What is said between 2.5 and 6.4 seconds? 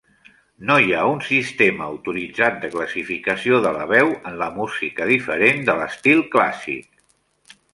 de classificació de la veu en la música diferent de l'estil